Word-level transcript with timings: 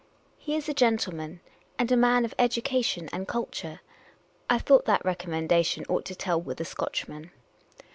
"He 0.39 0.55
is 0.55 0.67
a 0.67 0.73
gentleman, 0.73 1.41
and 1.77 1.91
a 1.91 1.95
man 1.95 2.25
of 2.25 2.33
education 2.39 3.07
and 3.13 3.27
culture." 3.27 3.81
I 4.49 4.57
thought 4.57 4.85
that 4.85 5.03
recom 5.03 5.47
mendation 5.47 5.87
ought 5.87 6.05
to 6.05 6.15
tell 6.15 6.41
with 6.41 6.59
a 6.59 6.65
Scotchman. 6.65 7.29